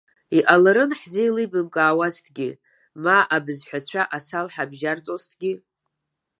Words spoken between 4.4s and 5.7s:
ҳабжьарҵозҭгьы.